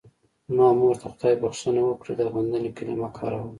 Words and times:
زما 0.49 0.67
مور 0.81 0.95
ته 1.01 1.07
خدای 1.13 1.33
بښنه 1.41 1.81
وکړي 1.85 2.13
د 2.17 2.21
غندنې 2.33 2.69
کلمه 2.77 3.09
کاروله. 3.17 3.49